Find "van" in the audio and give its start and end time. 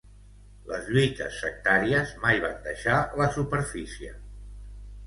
2.47-2.59